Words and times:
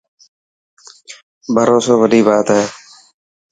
ڀروسو 1.55 1.93
وڏي 2.01 2.21
بات 2.27 2.47
هي. 2.55 2.63